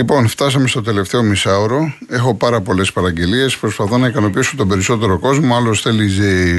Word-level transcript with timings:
Λοιπόν, 0.00 0.28
φτάσαμε 0.28 0.68
στο 0.68 0.82
τελευταίο 0.82 1.22
μισάωρο. 1.22 1.94
Έχω 2.08 2.34
πάρα 2.34 2.60
πολλές 2.60 2.92
παραγγελίες. 2.92 3.56
Προσπαθώ 3.56 3.98
να 3.98 4.06
ικανοποιήσω 4.06 4.56
τον 4.56 4.68
περισσότερο 4.68 5.18
κόσμο. 5.18 5.56
Άλλος 5.56 5.80
θέλει 5.80 6.10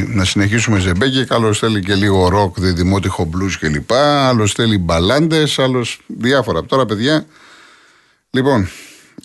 να 0.08 0.25
συνεχίσουμε 0.25 0.79
ζεμπέκι, 0.79 1.26
άλλος 1.29 1.60
θέλει 1.60 1.80
και 1.80 1.96
λίγο 1.96 2.28
ροκ, 2.28 2.60
διδημότυχο 2.60 3.26
μπλου 3.26 3.50
κλπ. 3.60 3.92
Άλλος 3.94 4.52
θέλει 4.52 4.78
μπαλάντες, 4.78 5.60
άλλος 5.60 6.02
διάφορα. 6.08 6.66
Τώρα, 6.66 6.86
παιδιά, 6.86 7.26
λοιπόν, 8.30 8.70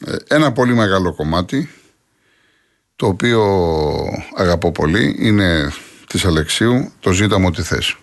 ε, 0.06 0.16
ένα 0.28 0.52
πολύ 0.52 0.74
μεγάλο 0.74 1.14
κομμάτι 1.14 1.70
το 2.96 3.06
οποίο 3.06 3.42
αγαπώ 4.36 4.72
πολύ 4.72 5.16
είναι 5.18 5.72
της 6.06 6.24
Αλεξίου 6.24 6.92
το 7.00 7.12
ζήτα 7.12 7.38
μου 7.38 7.50
τι 7.50 7.62
θες. 7.62 7.96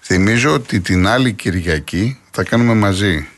Θυμίζω 0.00 0.52
ότι 0.52 0.80
την 0.80 1.06
άλλη 1.06 1.32
Κυριακή 1.32 2.20
θα 2.30 2.42
κάνουμε 2.42 2.74
μαζί 2.74 3.28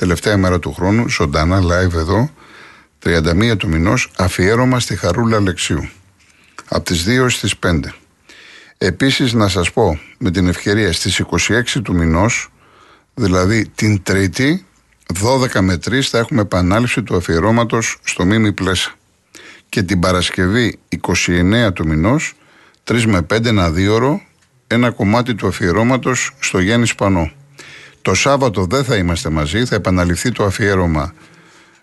τελευταία 0.00 0.36
μέρα 0.36 0.58
του 0.58 0.72
χρόνου, 0.72 1.08
ζωντανά 1.08 1.60
live 1.60 1.94
εδώ, 1.94 2.30
31 2.98 3.56
του 3.56 3.68
μηνός, 3.68 4.10
αφιέρωμα 4.16 4.80
στη 4.80 4.96
Χαρούλα 4.96 5.36
Αλεξίου. 5.36 5.88
Από 6.68 6.84
τις 6.84 7.04
2 7.04 7.28
στις 7.28 7.56
5. 7.56 7.94
Επίσης 8.78 9.32
να 9.32 9.48
σας 9.48 9.72
πω 9.72 10.00
με 10.18 10.30
την 10.30 10.48
ευκαιρία 10.48 10.92
στις 10.92 11.18
26 11.18 11.82
του 11.82 11.94
μηνός, 11.94 12.48
δηλαδή 13.14 13.68
την 13.74 14.02
Τρίτη, 14.02 14.66
12 15.06 15.60
με 15.60 15.76
3 15.76 16.08
θα 16.08 16.18
έχουμε 16.18 16.40
επανάληψη 16.40 17.02
του 17.02 17.16
αφιερώματος 17.16 17.98
στο 18.04 18.24
Μίμη 18.24 18.52
Πλέσα. 18.52 18.92
Και 19.68 19.82
την 19.82 20.00
Παρασκευή 20.00 20.78
29 20.88 21.72
του 21.72 21.86
μηνός, 21.86 22.34
3 22.84 23.06
με 23.06 23.22
5 23.22 23.48
ένα 23.48 23.70
δίωρο, 23.70 24.20
ένα 24.66 24.90
κομμάτι 24.90 25.34
του 25.34 25.46
αφιερώματος 25.46 26.30
στο 26.38 26.58
Γιάννη 26.58 26.86
Σπανό. 26.86 27.32
Το 28.02 28.14
Σάββατο 28.14 28.64
δεν 28.64 28.84
θα 28.84 28.96
είμαστε 28.96 29.30
μαζί, 29.30 29.64
θα 29.64 29.74
επαναληφθεί 29.74 30.32
το 30.32 30.44
αφιέρωμα 30.44 31.12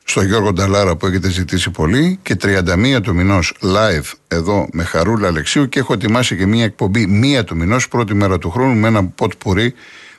στο 0.03 0.21
Γιώργο 0.21 0.53
Νταλάρα 0.53 0.95
που 0.95 1.07
έχετε 1.07 1.29
ζητήσει 1.29 1.69
πολύ 1.69 2.19
και 2.21 2.37
31 2.41 2.99
του 3.03 3.15
μηνός 3.15 3.53
live 3.61 4.11
εδώ 4.27 4.67
με 4.71 4.83
Χαρούλα 4.83 5.27
Αλεξίου 5.27 5.69
και 5.69 5.79
έχω 5.79 5.93
ετοιμάσει 5.93 6.37
και 6.37 6.45
μία 6.45 6.63
εκπομπή 6.63 7.07
μία 7.07 7.43
του 7.43 7.55
μηνός, 7.55 7.87
πρώτη 7.87 8.13
μέρα 8.13 8.37
του 8.37 8.49
χρόνου, 8.49 8.75
με 8.75 8.87
ένα 8.87 9.05
ποτ 9.05 9.33
πουρί, 9.37 9.73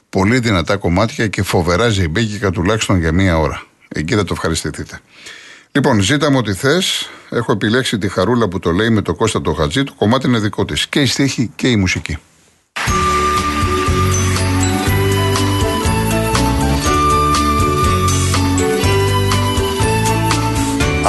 πολύ 0.09 0.39
δυνατά 0.39 0.77
κομμάτια 0.77 1.27
και 1.27 1.43
φοβερά 1.43 1.89
ζεϊμπέκικα 1.89 2.51
τουλάχιστον 2.51 2.99
για 2.99 3.13
μία 3.13 3.39
ώρα. 3.39 3.63
Εκεί 3.89 4.15
θα 4.15 4.25
το 4.25 4.33
ευχαριστηθείτε. 4.33 5.01
Λοιπόν, 5.73 6.01
ζήτα 6.01 6.31
μου 6.31 6.39
ό,τι 6.39 6.55
θες. 6.55 7.11
Έχω 7.31 7.53
επιλέξει 7.53 7.99
τη 7.99 8.09
Χαρούλα 8.09 8.49
που 8.49 8.59
το 8.59 8.71
λέει 8.71 8.91
με 8.91 9.03
το 9.03 9.15
Κώστα 9.15 9.41
το 9.41 9.53
Χατζή. 9.53 9.85
Το 9.85 9.93
κομμάτι 9.97 10.27
είναι 10.27 10.39
δικό 10.39 10.65
της. 10.65 10.87
Και 10.87 11.01
η 11.01 11.07
στίχη 11.07 11.51
και 11.57 11.69
η 11.69 11.77
μουσική. 11.77 12.19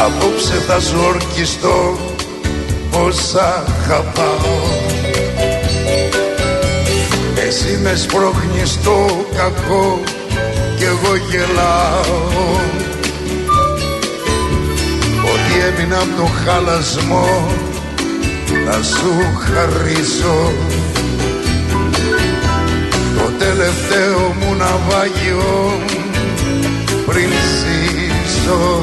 Απόψε 0.05 0.53
θα 0.67 0.77
ζορκιστώ 0.77 1.97
όσα 2.91 3.63
αγαπάω. 3.83 4.57
Εσύ 7.47 7.79
με 7.81 7.95
σπρώχνεις 7.95 8.79
το 8.83 9.25
κακό 9.35 9.99
κι 10.77 10.83
εγώ 10.83 11.15
γελάω. 11.29 12.57
Ότι 15.33 15.67
έμεινα 15.67 15.97
από 15.97 16.21
το 16.21 16.27
χαλασμό 16.45 17.47
να 18.65 18.81
σου 18.83 19.13
χαρίσω 19.39 20.51
Το 23.17 23.31
τελευταίο 23.37 24.35
μου 24.39 24.55
ναυάγιο 24.55 25.71
πριν 27.05 27.29
ζήσω 27.29 28.81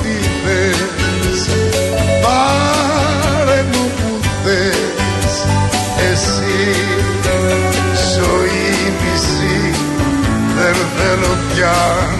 μου 0.00 0.02
τι 0.02 0.28
θες. 0.44 1.48
Πάρε 2.22 3.64
μου 3.72 3.90
που 3.96 4.20
θες. 4.44 5.34
Εσύ 6.12 6.46
ζωή 8.14 8.92
μισή 9.00 9.70
Δεν 10.56 10.74
θέλω 10.96 11.36
πια 11.54 11.76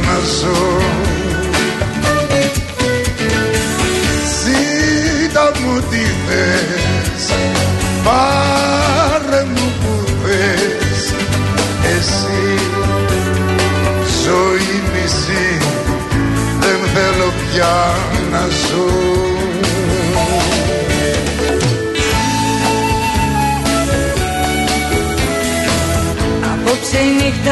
να 0.06 0.18
ζω 0.18 1.05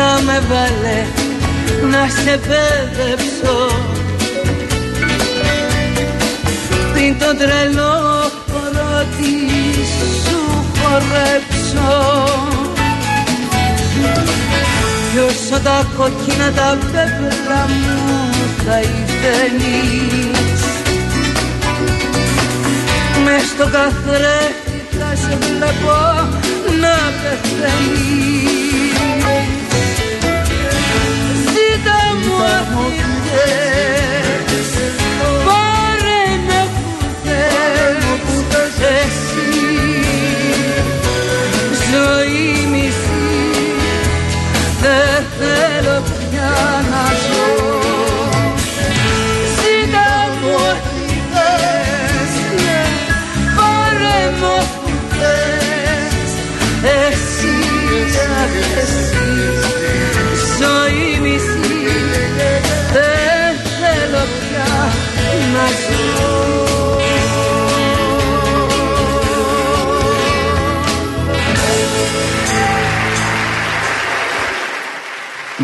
Απόψε 0.04 0.12
η 0.12 0.12
νύχτα 0.12 0.20
με 0.24 0.42
βάλε 0.48 0.98
να 1.90 2.08
σε 2.08 2.38
παιδέψω. 2.38 3.56
Πριν 6.92 7.18
το 7.18 7.30
τρελό 7.36 7.96
χωρώτη 8.50 9.36
σου 10.24 10.38
χορέψω. 10.78 11.94
Κι 15.12 15.20
όσο 15.20 15.58
τα 15.62 15.86
κόκκινα 15.96 16.48
τα 16.52 16.78
πέπλα 16.80 17.62
μου 17.68 18.30
θα 18.66 18.80
ήθελεις 18.80 20.62
Μες 23.24 23.42
στο 23.42 23.64
καθρέφτη 23.64 24.78
θα 24.98 25.10
σε 25.16 25.38
βλέπω 25.40 25.96
να 26.80 26.96
πεθαίνεις 27.20 28.74
Ζήτα 32.44 32.64
μου 32.70 32.80
αφήνες 32.80 34.03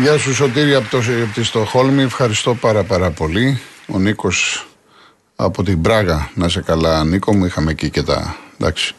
Γεια 0.01 0.17
σου 0.17 0.33
Σωτήρη 0.33 0.75
από, 0.75 0.89
το, 0.89 0.97
από 0.97 1.33
τη 1.33 1.43
Στοχόλμη, 1.43 2.01
ευχαριστώ 2.01 2.55
πάρα 2.55 2.83
πάρα 2.83 3.11
πολύ. 3.11 3.59
Ο 3.87 3.99
Νίκος 3.99 4.67
από 5.35 5.63
την 5.63 5.81
Πράγα, 5.81 6.31
να 6.35 6.49
σε 6.49 6.61
καλά 6.61 7.03
Νίκο 7.03 7.35
μου, 7.35 7.45
είχαμε 7.45 7.71
εκεί 7.71 7.89
και 7.89 8.03
τα, 8.03 8.35
εντάξει, 8.59 8.95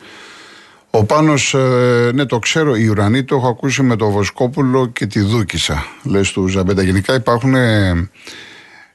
ο 0.91 1.05
Πάνος, 1.05 1.55
ε, 1.55 2.11
ναι 2.15 2.27
το 2.27 2.39
ξέρω, 2.39 2.75
η 2.75 2.87
Ουρανή 2.87 3.25
το 3.25 3.37
έχω 3.37 3.49
ακούσει 3.49 3.83
με 3.83 3.97
το 3.97 4.11
Βοσκόπουλο 4.11 4.87
και 4.87 5.07
τη 5.07 5.21
Δούκησα, 5.21 5.87
λες 6.03 6.33
του 6.33 6.47
Ζαμπέντα. 6.47 6.83
Γενικά 6.83 7.15
υπάρχουν 7.15 7.55
ε, 7.55 8.11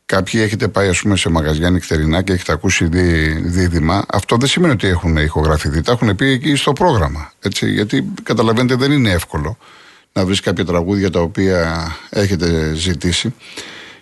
κάποιοι 0.05 0.41
έχετε 0.43 0.67
πάει 0.67 0.87
ας 0.87 1.01
πούμε 1.01 1.15
σε 1.15 1.29
μαγαζιά 1.29 1.69
νυχτερινά 1.69 2.21
και 2.21 2.33
έχετε 2.33 2.51
ακούσει 2.51 2.85
δί, 2.85 3.29
δίδυμα. 3.45 4.05
Αυτό 4.09 4.37
δεν 4.37 4.47
σημαίνει 4.47 4.73
ότι 4.73 4.87
έχουν 4.87 5.17
ηχογραφηθεί, 5.17 5.81
τα 5.81 5.91
έχουν 5.91 6.15
πει 6.15 6.25
εκεί 6.25 6.55
στο 6.55 6.73
πρόγραμμα, 6.73 7.31
έτσι, 7.39 7.71
γιατί 7.71 8.13
καταλαβαίνετε 8.23 8.75
δεν 8.75 8.91
είναι 8.91 9.11
εύκολο 9.11 9.57
να 10.17 10.25
βρεις 10.25 10.39
κάποια 10.39 10.65
τραγούδια 10.65 11.09
τα 11.09 11.19
οποία 11.19 11.91
έχετε 12.09 12.73
ζητήσει. 12.73 13.33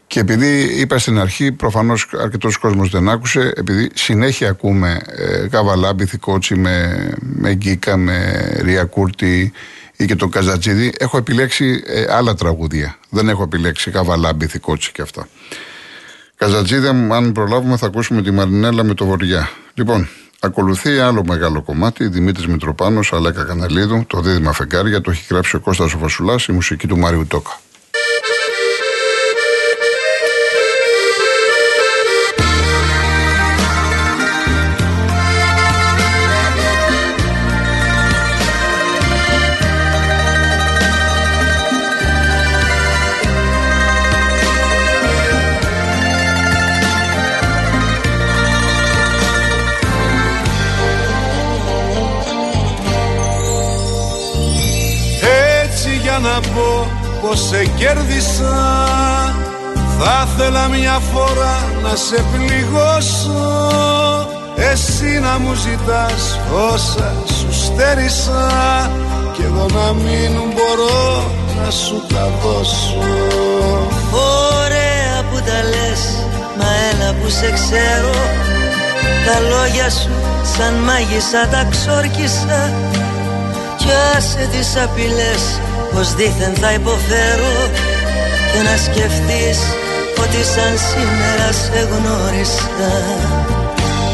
Και 0.07 0.19
επειδή 0.19 0.79
είπα 0.79 0.97
στην 0.97 1.19
αρχή, 1.19 1.51
προφανώς 1.51 2.07
αρκετός 2.21 2.57
κόσμος 2.57 2.89
δεν 2.89 3.09
άκουσε, 3.09 3.53
επειδή 3.55 3.89
συνέχεια 3.93 4.49
ακούμε 4.49 5.01
ε, 5.05 5.47
Καβαλάμπη, 5.47 6.05
Θικότσι 6.05 6.55
με, 6.55 7.07
με 7.19 7.53
Γκίκα, 7.53 7.97
με 7.97 8.47
Ρία 8.61 8.83
Κούρτη 8.83 9.51
ή 9.95 10.05
και 10.05 10.15
τον 10.15 10.29
Καζατζίδη, 10.29 10.93
έχω 10.97 11.17
επιλέξει 11.17 11.83
ε, 11.85 12.05
άλλα 12.09 12.33
τραγούδια. 12.33 12.97
Δεν 13.09 13.29
έχω 13.29 13.43
επιλέξει 13.43 13.91
Καβαλάμπη, 13.91 14.47
Θικότσι 14.47 14.91
και 14.91 15.01
αυτά. 15.01 15.27
Καζατζίδη, 16.35 16.87
αν 16.87 17.31
προλάβουμε, 17.31 17.77
θα 17.77 17.85
ακούσουμε 17.85 18.21
τη 18.21 18.31
Μαρινέλα 18.31 18.83
με 18.83 18.93
το 18.93 19.05
Βοριά. 19.05 19.49
Λοιπόν, 19.73 20.09
ακολουθεί 20.39 20.99
άλλο 20.99 21.23
μεγάλο 21.27 21.61
κομμάτι, 21.61 22.07
Δημήτρης 22.07 22.47
Μητροπάνος, 22.47 23.13
Αλέκα 23.13 23.43
Καναλίδου, 23.43 24.05
το 24.07 24.21
δίδυμα 24.21 24.51
φεγγάρια, 24.51 25.01
το 25.01 25.11
έχει 25.11 25.25
γράψει 25.29 25.55
ο 25.55 25.59
Κώστας 25.59 25.93
ο 25.93 25.97
η 26.47 26.51
μουσική 26.51 26.87
του 26.87 26.97
Μάριου 26.97 27.27
Τόκα. 27.27 27.59
Πως 57.21 57.39
σε 57.47 57.65
κέρδισα. 57.77 58.55
Θα 59.99 60.27
ήθελα 60.27 60.67
μια 60.67 60.99
φορά 61.13 61.55
να 61.83 61.95
σε 61.95 62.23
πληγώσω. 62.31 63.43
Εσύ 64.71 65.19
να 65.19 65.39
μου 65.39 65.53
ζητάς 65.53 66.39
όσα 66.73 67.13
σου 67.39 67.53
στέρισα. 67.65 68.51
Κι 69.33 69.41
εγώ 69.41 69.65
να 69.73 69.93
μην 69.93 70.31
μπορώ 70.53 71.31
να 71.63 71.71
σου 71.71 72.03
τα 72.13 72.29
δώσω. 72.41 72.97
Ωραία 74.11 75.23
που 75.31 75.37
τα 75.47 75.59
λες, 75.69 76.01
μα 76.57 76.67
έλα 76.91 77.13
που 77.13 77.29
σε 77.29 77.51
ξέρω. 77.51 78.15
Τα 79.25 79.39
λόγια 79.39 79.89
σου 79.89 80.09
σαν 80.57 80.73
μάγισσα 80.73 81.47
τα 81.51 81.67
ξόρκισα. 81.69 82.73
Κι 83.77 83.87
άσε 84.17 84.49
τις 84.51 84.77
απειλές 84.83 85.59
πως 85.95 86.13
δήθεν 86.15 86.53
θα 86.61 86.71
υποφέρω 86.73 87.55
Και 88.51 88.61
να 88.67 88.75
σκεφτείς 88.87 89.59
ότι 90.23 90.41
σαν 90.53 90.73
σήμερα 90.87 91.49
σε 91.63 91.79
γνώρισα 91.91 92.93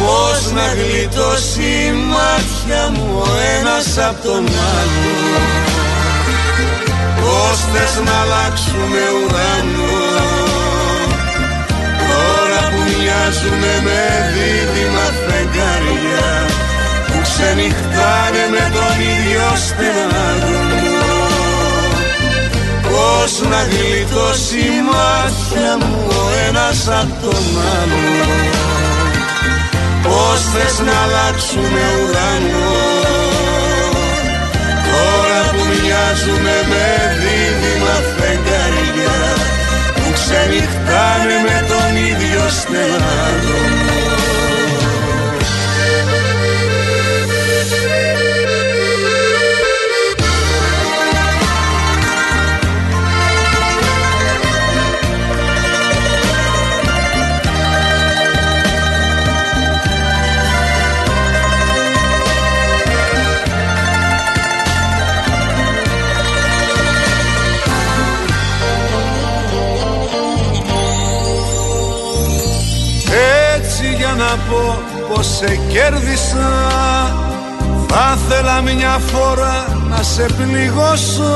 Πώς 0.02 0.52
να 0.58 0.68
γλιτώσει 0.78 1.70
η 1.88 1.92
μάτια 2.14 2.82
μου 2.94 3.08
ο 3.26 3.30
ένας 3.58 3.88
απ' 4.10 4.24
τον 4.26 4.44
άλλο 4.78 5.16
Πώς 7.22 7.58
θες 7.72 7.94
να 8.06 8.16
αλλάξουμε 8.22 9.04
ουρανό. 9.18 9.98
Τώρα 12.10 12.62
που 12.72 12.82
μοιάζουμε 12.92 13.74
με 13.86 14.02
δίδυμα 14.34 15.08
φεγγάρια 15.24 16.30
Που 17.08 17.18
ξενυχτάνε 17.28 18.44
με 18.54 18.64
τον 18.76 18.96
ίδιο 19.14 19.46
στεναγμό 19.66 20.91
Πώς 23.02 23.34
να 23.52 23.62
γλιτώσει 23.72 24.60
η 24.78 24.82
μάτια 24.90 25.72
μου 25.82 26.08
ο 26.08 26.24
ένας 26.48 26.88
απ' 26.88 27.16
τον 27.24 27.46
άλλο. 27.78 28.06
Πώς 30.04 30.40
θες 30.52 30.76
να 30.88 30.96
αλλάξουμε 31.04 31.84
ουρανό; 32.00 32.74
Τώρα 34.92 35.40
που 35.52 35.62
μοιάζουμε 35.70 36.56
με 36.72 36.88
δίδυμα 37.22 37.96
φεγγαριά 38.16 39.20
Που 39.96 40.08
ξενυχτάνε 40.18 41.38
με 41.48 41.58
τον 41.72 41.92
ίδιο 42.10 42.44
στενάδο 42.60 43.71
σε 75.42 75.56
κέρδισα. 75.56 76.50
Θα 77.88 78.18
ήθελα 78.18 78.62
μια 78.62 79.00
φορά 79.12 79.66
να 79.90 80.04
σε 80.04 80.26
πληγώσω. 80.38 81.34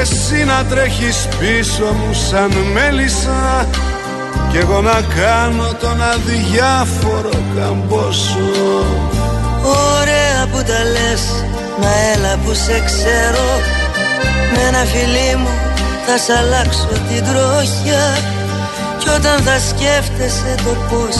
Εσύ 0.00 0.44
να 0.44 0.64
τρέχεις 0.64 1.28
πίσω 1.38 1.84
μου 1.84 2.14
σαν 2.28 2.50
μέλισσα. 2.72 3.66
Κι 4.50 4.56
εγώ 4.56 4.80
να 4.80 5.00
κάνω 5.20 5.68
τον 5.80 6.02
αδιάφορο 6.02 7.30
καμπόσο. 7.56 8.48
Ωραία 9.98 10.46
που 10.52 10.62
τα 10.68 10.84
λες, 10.94 11.22
μα 11.80 11.90
έλα 12.14 12.38
που 12.44 12.54
σε 12.54 12.82
ξέρω. 12.84 13.48
Με 14.54 14.68
ένα 14.68 14.84
φιλί 14.84 15.36
μου 15.36 15.52
θα 16.06 16.16
σ' 16.18 16.38
αλλάξω 16.38 16.88
την 17.08 17.24
τροχιά. 17.24 18.06
Κι 18.98 19.08
όταν 19.08 19.42
θα 19.42 19.58
σκέφτεσαι 19.58 20.54
το 20.64 20.76
πώς 20.90 21.16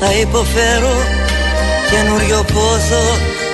θα 0.00 0.12
υποφέρω 0.12 0.96
καινούριο 1.90 2.44
πόθο 2.52 3.04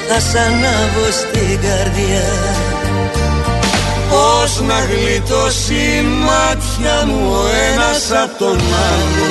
θα 0.09 0.21
σ' 0.21 0.35
ανάβω 0.47 1.07
στην 1.21 1.61
καρδιά. 1.67 2.29
Πώς 4.11 4.61
να 4.69 4.79
γλιτώσει 4.91 5.75
η 5.75 6.03
μάτια 6.27 6.97
μου 7.07 7.31
ο 7.41 7.45
ένας 7.69 8.03
απ' 8.23 8.39
τον 8.39 8.59
άλλο. 8.91 9.31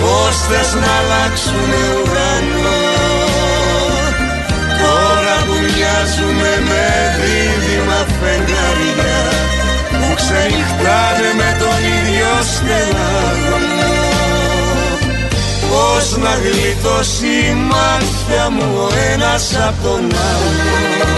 Πώς 0.00 0.34
θες 0.48 0.70
να 0.82 0.90
αλλάξουμε 1.00 1.80
ουρανό. 1.96 2.82
Τώρα 4.82 5.36
που 5.46 5.54
μοιάζουμε 5.64 6.52
με 6.68 6.86
δίδυμα 7.18 8.00
φεγγαριά 8.18 9.20
Που 9.90 10.08
ξενυχτάνε 10.20 11.30
με 11.40 11.50
τον 11.60 11.78
ίδιο 11.96 12.30
στεναγμό 12.52 13.63
Πώς 15.74 16.16
να 16.16 16.32
γλιτώσει 16.44 17.26
η 17.26 17.54
μάτια 17.70 18.50
μου 18.50 18.68
ο 18.84 18.88
ένας 19.12 19.44
απ' 19.68 19.82
τον 19.82 20.04
άλλο 20.30 21.14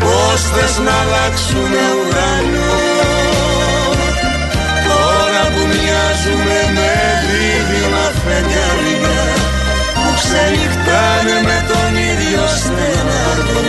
Πώς 0.00 0.40
θες 0.52 0.78
να 0.84 0.94
αλλάξουμε 1.02 1.82
ουρανό. 1.98 2.74
Τώρα 4.88 5.42
που 5.52 5.62
μοιάζουμε 5.72 6.58
με 6.76 6.92
δίδυμα 7.28 8.04
φεγγαριά 8.22 9.16
Που 9.94 10.08
ξενυχτάνε 10.20 11.36
με 11.48 11.56
τον 11.68 11.90
ίδιο 12.10 12.42
στεναγμό 12.56 13.62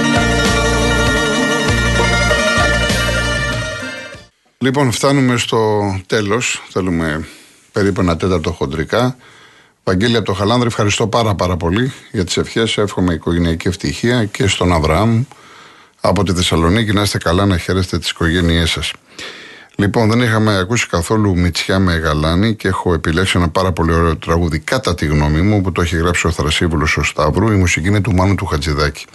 Λοιπόν, 4.58 4.92
φτάνουμε 4.92 5.38
στο 5.38 5.62
τέλος. 6.08 6.62
Θέλουμε 6.70 7.26
περίπου 7.74 8.02
ένα 8.02 8.18
τέταρτο 8.18 8.52
χοντρικά. 8.52 9.16
Βαγγέλη 9.84 10.16
από 10.16 10.26
το 10.26 10.34
Χαλάνδρη, 10.34 10.68
ευχαριστώ 10.68 11.08
πάρα 11.08 11.36
πάρα 11.36 11.58
πολύ 11.58 11.94
για 12.12 12.26
τις 12.26 12.38
ευχές. 12.38 12.78
Εύχομαι 12.78 13.14
οικογενειακή 13.14 13.68
ευτυχία 13.68 14.26
και 14.26 14.48
στον 14.48 14.74
Αβραάμ 14.74 15.24
από 16.02 16.24
τη 16.24 16.34
Θεσσαλονίκη. 16.34 16.92
Να 16.94 17.02
είστε 17.02 17.18
καλά, 17.18 17.46
να 17.46 17.58
χαίρεστε 17.58 18.00
τις 18.00 18.10
οικογένειές 18.10 18.70
σας. 18.70 18.92
Λοιπόν, 19.76 20.10
δεν 20.10 20.22
είχαμε 20.22 20.58
ακούσει 20.58 20.88
καθόλου 20.88 21.38
Μητσιά 21.38 21.80
με 21.80 21.94
Γαλάνη 21.94 22.56
και 22.56 22.68
έχω 22.68 22.94
επιλέξει 22.94 23.38
ένα 23.38 23.50
πάρα 23.50 23.72
πολύ 23.72 23.94
ωραίο 23.94 24.18
τραγούδι 24.18 24.60
κατά 24.60 24.96
τη 24.96 25.06
γνώμη 25.06 25.42
μου 25.42 25.62
που 25.62 25.72
το 25.72 25.82
έχει 25.82 25.96
γράψει 25.96 26.28
ο 26.28 26.32
Θρασίβουλος 26.32 26.98
ο 26.98 27.04
Σταύρου. 27.04 27.52
Η 27.52 27.56
μουσική 27.56 27.88
είναι 27.88 28.02
του 28.02 28.14
Μάνου 28.14 28.36
του 28.36 28.46
Χατζηδάκη. 28.46 29.06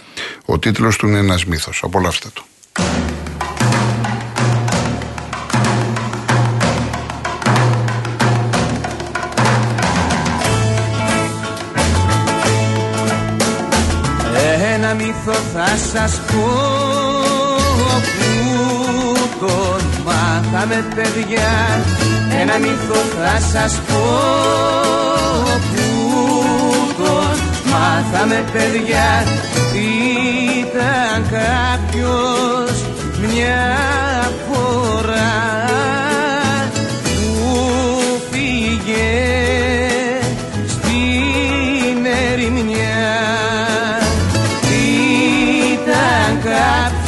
Ο 0.45 0.59
τίτλος 0.59 0.97
του 0.97 1.07
είναι 1.07 1.17
ένας 1.17 1.45
μύθος. 1.45 1.81
Απολαύστε 1.83 2.27
το. 2.33 2.43
Που 16.29 16.69
τον 19.39 19.81
μάθαμε 20.05 20.85
παιδιά 20.95 21.51
Ένα 22.41 22.57
μύθο 22.57 22.95
θα 23.17 23.39
σας 23.51 23.73
πω. 23.87 24.03
Που 25.75 27.03
τον 27.03 27.37
μάθαμε 27.71 28.43
παιδιά 28.53 29.23
Ήταν 30.59 31.25
κάποιος 31.29 32.83
μια 33.27 33.77
φορά 34.47 35.58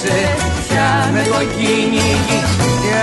σε 0.00 0.36
πια 0.68 1.10
με 1.12 1.22
το 1.22 1.44
κυνήγι 1.56 2.40
και 2.82 2.98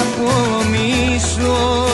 από 0.00 0.30
μίσος 0.70 1.87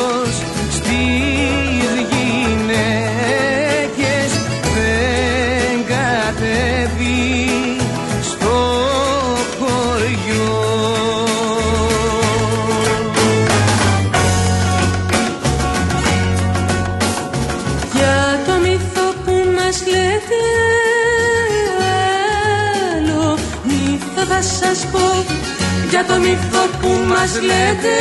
Για 25.94 26.04
το 26.04 26.18
μύθο 26.18 26.66
που 26.80 26.88
μας 27.08 27.40
λέτε 27.42 27.94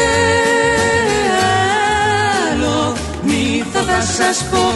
άλλο 2.52 2.96
μύθο 3.24 3.80
θα 3.80 4.02
σας 4.02 4.44
πω 4.52 4.74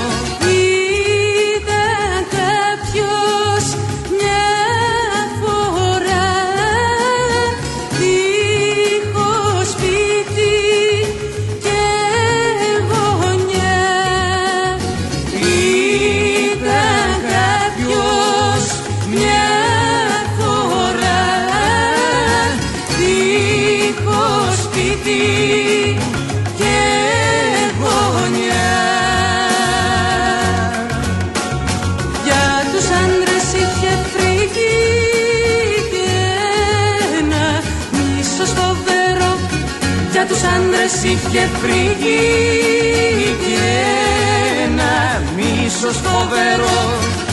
τους 40.88 40.96
άντρες 40.96 41.03
είχε 41.03 41.50
φρίκι 41.62 42.20
και 43.46 43.58
ένα 44.63 45.22
μίσος 45.36 45.98
φοβερό 45.98 47.26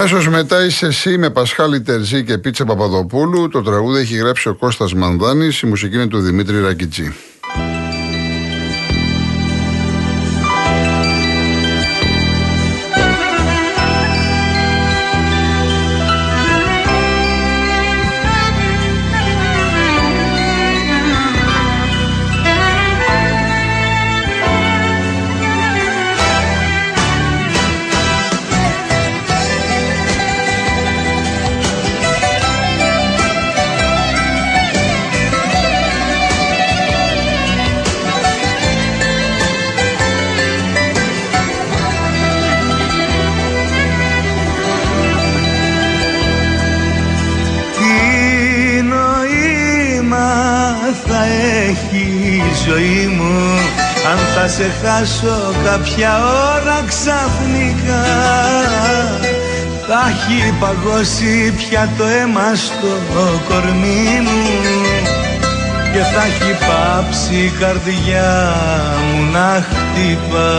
Αμέσως 0.00 0.28
μετά 0.28 0.64
είσαι 0.64 0.86
εσύ 0.86 1.18
με 1.18 1.30
Πασχάλη 1.30 1.80
Τερζή 1.80 2.24
και 2.24 2.38
Πίτσα 2.38 2.64
Παπαδοπούλου. 2.64 3.48
Το 3.48 3.62
τραγούδι 3.62 4.00
έχει 4.00 4.16
γράψει 4.16 4.48
ο 4.48 4.54
Κώστας 4.54 4.94
Μανδάνης, 4.94 5.60
η 5.60 5.66
μουσική 5.66 5.94
είναι 5.94 6.06
του 6.06 6.20
Δημήτρη 6.20 6.60
Ρακιτζή. 6.60 7.12
Αν 54.62 54.70
θα 54.70 54.74
σε 54.74 54.86
χάσω 54.86 55.54
κάποια 55.64 56.18
ώρα 56.56 56.84
ξαφνικά. 56.86 58.04
Θα 59.86 60.00
έχει 60.08 60.54
παγώσει 60.60 61.52
πια 61.56 61.88
το 61.98 62.04
αίμα 62.04 62.54
στο 62.54 62.86
κορμί 63.48 64.20
μου 64.22 64.42
και 65.92 65.98
θα 65.98 66.22
έχει 66.22 66.52
πάψει 66.66 67.34
η 67.34 67.52
καρδιά 67.60 68.54
μου 69.14 69.30
να 69.32 69.64
χτυπά. 69.68 70.50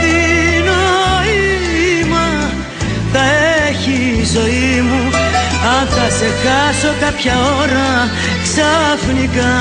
Τι 0.00 0.16
νόημα 0.68 2.28
θα 3.12 3.20
έχει 3.68 4.20
η 4.20 4.24
ζωή 4.24 4.82
μου 4.82 5.05
αν 5.80 5.86
θα 5.86 6.10
σε 6.10 6.26
χάσω 6.42 6.94
κάποια 7.00 7.34
ώρα 7.60 8.10
ξαφνικά. 8.42 9.54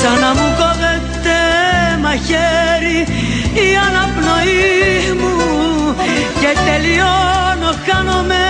Σαν 0.00 0.18
να 0.20 0.30
μου 0.34 0.54
κόβεται 0.58 1.38
μαχαίρι 2.02 3.00
η 3.54 3.68
αναπνοή 3.86 5.12
μου 5.20 5.36
και 6.40 6.56
τελειώνω 6.66 7.70
χάνομαι 7.86 8.46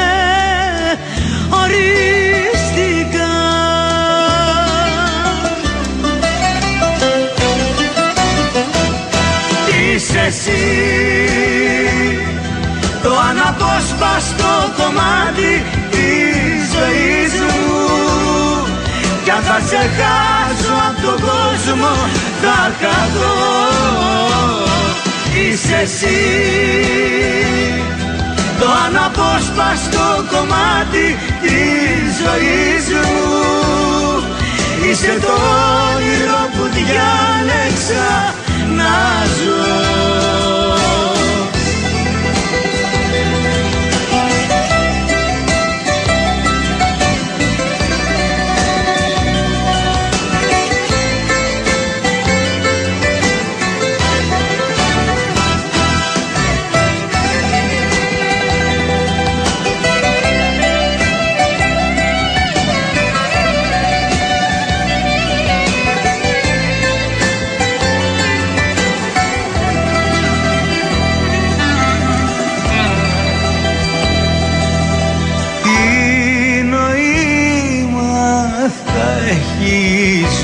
οριστικά. 1.51 3.37
Είσαι 9.95 10.21
εσύ 10.27 10.89
το 13.09 13.15
αναπόσπαστο 13.31 14.53
κομμάτι 14.79 15.53
της 15.91 16.57
ζωής 16.75 17.33
μου. 17.41 17.67
Κι 19.25 19.31
αν 19.31 19.43
θα 19.49 19.59
σε 19.69 19.83
χάσω 19.99 20.75
από 20.89 21.01
τον 21.07 21.19
κόσμο 21.29 21.93
θα 22.43 22.59
χαθώ. 22.81 23.37
Είσαι 25.41 25.79
εσύ. 25.83 26.21
Το 28.61 28.69
αναπόσπαστο 28.87 30.07
κομμάτι 30.33 31.07
της 31.43 32.07
ζωής 32.23 32.85
μου. 32.99 33.27
Είσαι 34.89 35.19
το 35.27 35.35
όνειρο 35.95 36.43
που 36.53 36.65
διάλεξα 36.77 38.35
να 38.77 38.95
ζω 39.37 40.58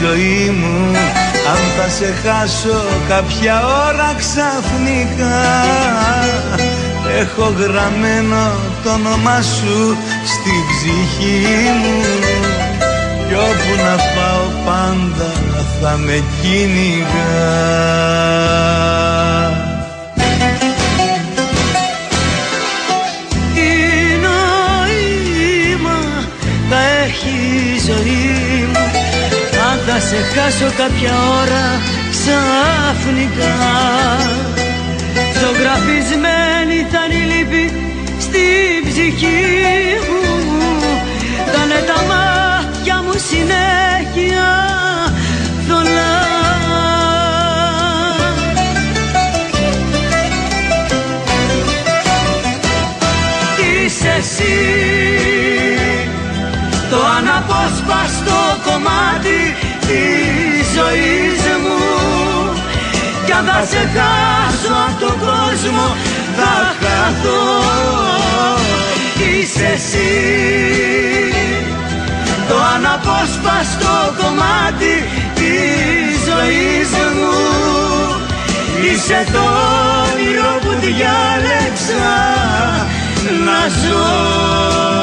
ζωή 0.00 0.50
μου. 0.50 0.96
Αν 1.52 1.62
θα 1.76 1.88
σε 1.88 2.14
χάσω 2.22 2.84
κάποια 3.08 3.66
ώρα 3.66 4.14
ξαφνικά 4.18 5.42
Έχω 7.20 7.54
γραμμένο 7.58 8.52
το 8.84 8.90
όνομά 8.90 9.42
σου 9.42 9.96
στη 10.24 10.50
ψυχή 10.70 11.46
μου. 11.80 12.02
Κι 13.28 13.34
όπου 13.34 13.72
να 13.76 13.96
πάω 13.96 14.46
πάντα 14.64 15.32
θα 15.80 15.92
με 15.96 16.22
κυνηγάς 16.40 17.84
θα 29.96 30.00
σε 30.00 30.16
χάσω 30.16 30.72
κάποια 30.76 31.12
ώρα 31.42 31.64
ξαφνικά. 32.10 33.54
Ζωγραφισμένη 35.40 36.86
θα 36.90 37.00
είναι 37.04 37.24
η 37.24 37.36
λύπη 37.36 37.72
στην 38.18 38.90
ψυχή 38.90 39.42
μου 40.06 40.53
ζωής 60.94 61.42
μου. 61.62 61.78
Κι 63.24 63.32
αν 63.32 63.44
θα 63.44 63.64
σε 63.70 63.82
χάσω 63.94 64.74
από 64.86 65.00
τον 65.00 65.16
κόσμο 65.26 65.86
θα 66.36 66.54
χαθώ. 66.80 67.42
Είσαι 69.30 69.70
εσύ. 69.74 70.12
Το 72.48 72.56
αναπόσπαστο 72.74 73.94
κομμάτι 74.20 74.94
της 75.34 76.10
ζωής 76.28 76.90
μου. 77.18 77.38
Είσαι 78.84 79.26
το 79.32 79.44
όνειρο 80.12 80.58
που 80.60 80.72
διάλεξα 80.80 82.12
να 83.44 83.68
ζω 83.80 84.93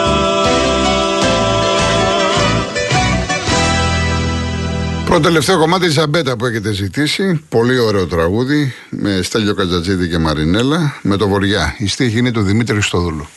Πρώτο 5.12 5.28
τελευταίο 5.28 5.58
κομμάτι 5.58 5.86
τη 5.86 5.92
Ζαμπέτα 5.92 6.36
που 6.36 6.46
έχετε 6.46 6.72
ζητήσει. 6.72 7.44
Πολύ 7.50 7.80
ωραίο 7.80 8.08
τραγούδι 8.08 8.74
με 8.90 9.20
Στέλιο 9.22 9.54
Κατζατζίδη 9.54 10.10
και 10.10 10.18
Μαρινέλα 10.18 11.00
με 11.02 11.18
το 11.18 11.28
Βοριά. 11.28 11.76
Η 11.78 11.88
στίχη 11.88 12.18
είναι 12.18 12.32
του 12.32 12.42
Δημήτρη 12.42 12.82
Στοδούλου. 12.82 13.28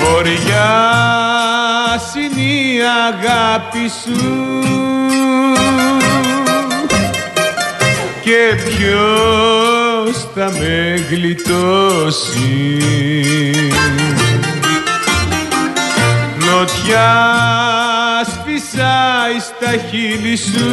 Βοριά 0.00 0.98
είναι 2.16 2.42
η 2.42 2.80
αγάπη 3.08 3.88
σου 4.02 4.57
και 8.28 8.54
ποιος 8.64 10.16
θα 10.34 10.50
με 10.58 11.06
γλιτώσει. 11.10 12.76
Νοτιά 16.38 17.10
σφυσάει 18.24 19.38
στα 19.38 19.72
χείλη 19.90 20.36
σου. 20.36 20.70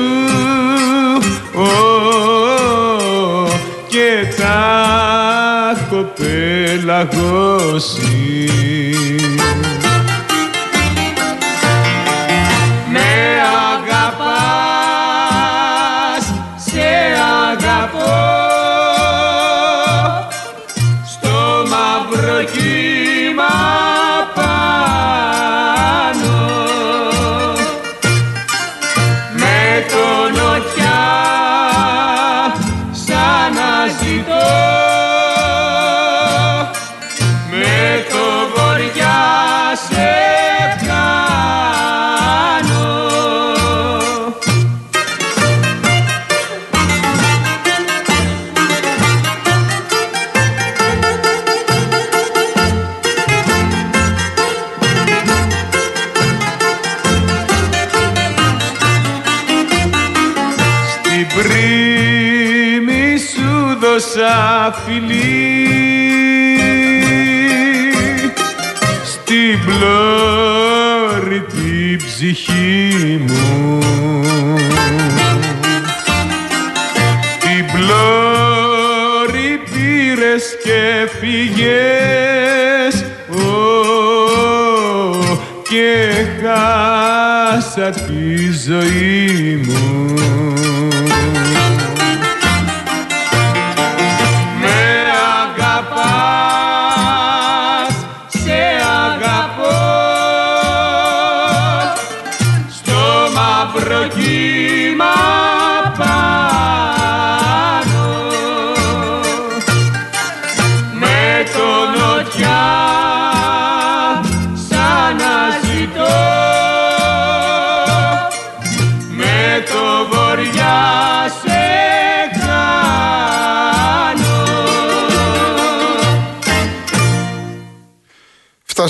Και 3.87 4.09
τα 4.37 4.59
έχω 5.75 6.13
πελαγώσει 6.15 7.25
δώσα 64.25 64.73
φιλί 64.85 65.23
στην 69.03 69.59
πλώρη 69.65 71.39
την 71.39 71.97
ψυχή 72.05 73.21
μου. 73.27 73.79
Την 77.39 77.65
πλώρη 77.73 79.49
πήρες 79.71 80.45
και 80.63 81.09
φύγες 81.19 82.95
και 85.69 86.25
χάσα 86.41 87.89
τη 87.89 88.51
ζωή 88.67 89.61
μου 89.67 90.04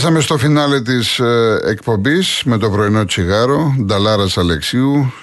Φτάσαμε 0.06 0.24
στο 0.24 0.38
φινάλε 0.38 0.82
της 0.82 1.20
ε, 1.20 1.60
εκπομπής 1.66 2.42
με 2.46 2.58
το 2.58 2.70
πρωινό 2.70 3.06
τσιγάρο, 3.06 3.76
Νταλάρας 3.86 4.38
Αλεξίου. 4.38 5.14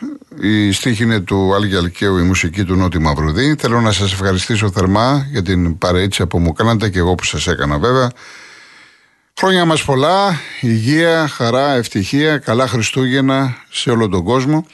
Η 0.40 0.72
στίχη 0.72 1.02
είναι 1.02 1.20
του 1.20 1.54
Άλγη 1.54 1.76
Αλκαίου, 1.76 2.18
η 2.18 2.22
μουσική 2.22 2.64
του 2.64 2.74
Νότι 2.74 2.98
Μαυρουδή. 2.98 3.54
Θέλω 3.58 3.80
να 3.80 3.92
σας 3.92 4.12
ευχαριστήσω 4.12 4.70
θερμά 4.70 5.26
για 5.30 5.42
την 5.42 5.78
παρέτσια 5.78 6.26
που 6.26 6.38
μου 6.38 6.52
κάνατε 6.52 6.88
και 6.88 6.98
εγώ 6.98 7.14
που 7.14 7.24
σας 7.24 7.46
έκανα 7.46 7.78
βέβαια. 7.78 8.10
Χρόνια 9.38 9.64
μας 9.64 9.84
πολλά, 9.84 10.40
υγεία, 10.60 11.28
χαρά, 11.28 11.74
ευτυχία, 11.74 12.38
καλά 12.38 12.66
Χριστούγεννα 12.66 13.56
σε 13.70 13.90
όλο 13.90 14.08
τον 14.08 14.24
κόσμο. 14.24 14.66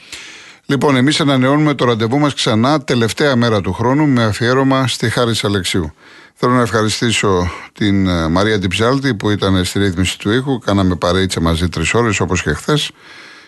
Λοιπόν, 0.65 0.95
εμείς 0.95 1.19
ανανεώνουμε 1.19 1.73
το 1.73 1.85
ραντεβού 1.85 2.19
μας 2.19 2.33
ξανά 2.33 2.81
τελευταία 2.81 3.35
μέρα 3.35 3.61
του 3.61 3.73
χρόνου 3.73 4.07
με 4.07 4.23
αφιέρωμα 4.23 4.87
στη 4.87 5.09
Χάρη 5.09 5.33
Αλεξίου. 5.41 5.93
Θέλω 6.41 6.53
να 6.53 6.61
ευχαριστήσω 6.61 7.51
την 7.73 8.07
ε, 8.07 8.27
Μαρία 8.27 8.59
Τιψάλτη 8.59 9.15
που 9.15 9.29
ήταν 9.29 9.65
στη 9.65 9.79
ρύθμιση 9.79 10.19
του 10.19 10.31
ήχου. 10.31 10.59
Κάναμε 10.59 10.95
παρέιτσα 10.95 11.41
μαζί 11.41 11.69
τρεις 11.69 11.93
ώρες 11.93 12.19
όπως 12.19 12.41
και 12.43 12.53
χθες. 12.53 12.91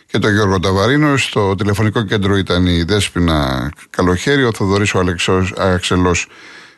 και 0.05 0.19
τον 0.19 0.33
Γιώργο 0.33 0.59
Ταβαρίνο. 0.59 1.17
Στο 1.17 1.55
τηλεφωνικό 1.55 2.01
κέντρο 2.01 2.37
ήταν 2.37 2.65
η 2.65 2.83
Δέσποινα 2.83 3.69
Καλοχέρι, 3.89 4.43
ο 4.43 4.53
Θοδωρής 4.53 4.93
ο 4.93 5.03
Αξελό 5.57 6.15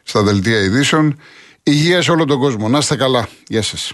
στα 0.04 0.23
δελτία 0.23 0.60
ειδήσεων. 0.60 1.19
Υγείας 1.63 2.04
σε 2.04 2.12
όλο 2.12 2.26
τον 2.26 2.39
κόσμο. 2.39 2.69
Να 2.69 2.78
είστε 2.78 2.95
καλά. 2.95 3.28
Γεια 3.47 3.62
σας. 3.62 3.93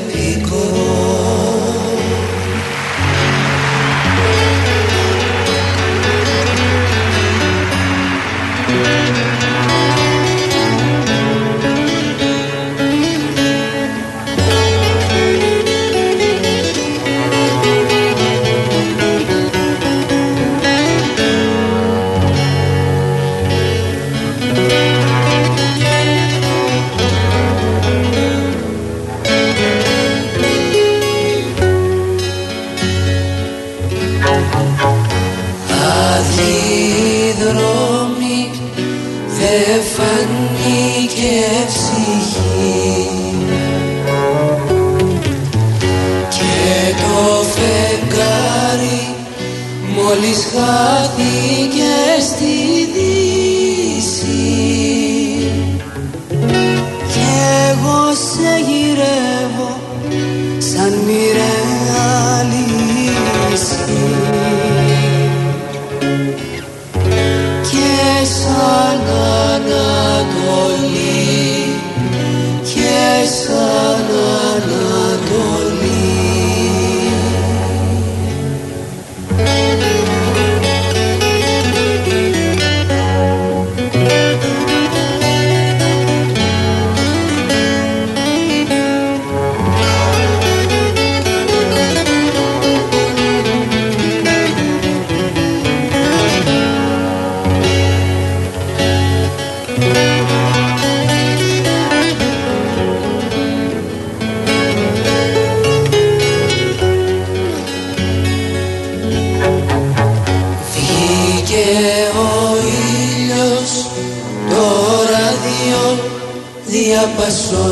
διαπασώ 117.01 117.69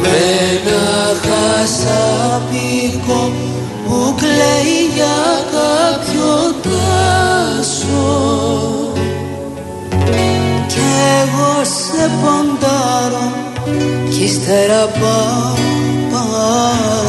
με 0.00 0.16
ένα 0.50 0.84
χασαπίκο 1.24 3.20
που 3.86 4.14
κλαίει 4.16 4.78
για 4.94 5.20
κάποιο 5.56 6.30
τάσο. 6.62 8.08
Κι 10.66 10.86
εγώ 11.22 11.54
σε 11.64 12.10
ποντάρω 12.20 13.26
κι 14.10 14.24
ύστερα 14.24 14.82
πάω. 14.86 15.54
πάσω 16.10 17.03